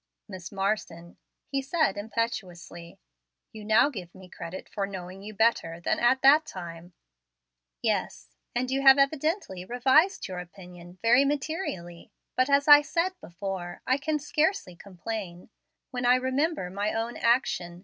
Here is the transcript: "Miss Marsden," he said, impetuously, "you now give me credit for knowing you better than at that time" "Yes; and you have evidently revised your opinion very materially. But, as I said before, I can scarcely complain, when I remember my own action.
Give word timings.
"Miss 0.27 0.51
Marsden," 0.51 1.17
he 1.45 1.61
said, 1.61 1.95
impetuously, 1.95 2.97
"you 3.53 3.63
now 3.63 3.89
give 3.91 4.15
me 4.15 4.27
credit 4.29 4.67
for 4.67 4.87
knowing 4.87 5.21
you 5.21 5.31
better 5.31 5.79
than 5.79 5.99
at 5.99 6.23
that 6.23 6.43
time" 6.43 6.93
"Yes; 7.83 8.35
and 8.55 8.71
you 8.71 8.81
have 8.81 8.97
evidently 8.97 9.63
revised 9.63 10.27
your 10.27 10.39
opinion 10.39 10.97
very 11.03 11.23
materially. 11.23 12.09
But, 12.35 12.49
as 12.49 12.67
I 12.67 12.81
said 12.81 13.11
before, 13.21 13.83
I 13.85 13.97
can 13.99 14.17
scarcely 14.17 14.75
complain, 14.75 15.51
when 15.91 16.07
I 16.07 16.15
remember 16.15 16.71
my 16.71 16.91
own 16.95 17.15
action. 17.15 17.79